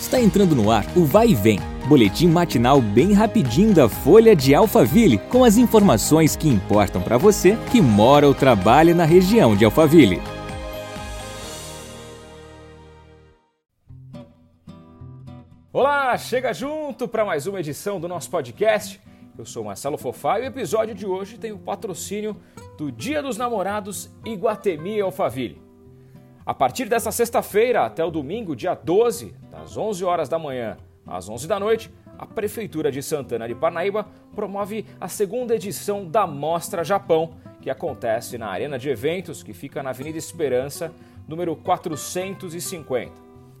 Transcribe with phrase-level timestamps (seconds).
[0.00, 4.54] Está entrando no ar o Vai e Vem, boletim matinal bem rapidinho da Folha de
[4.54, 9.64] Alphaville, com as informações que importam para você que mora ou trabalha na região de
[9.64, 10.22] Alphaville.
[15.72, 19.00] Olá, chega junto para mais uma edição do nosso podcast.
[19.36, 22.36] Eu sou Marcelo Fofá e o episódio de hoje tem o patrocínio
[22.78, 25.60] do Dia dos Namorados Iguatemi Alphaville.
[26.46, 29.34] A partir dessa sexta-feira até o domingo, dia 12,
[29.68, 34.06] das 11 horas da manhã às 11 da noite, a Prefeitura de Santana de Parnaíba
[34.34, 39.82] promove a segunda edição da Mostra Japão, que acontece na Arena de Eventos, que fica
[39.82, 40.90] na Avenida Esperança,
[41.26, 43.12] número 450.